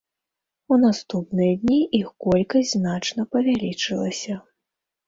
У 0.75 0.79
наступныя 0.85 1.53
дні 1.65 1.79
іх 2.01 2.09
колькасць 2.27 2.73
значна 2.79 3.31
павялічылася. 3.37 4.33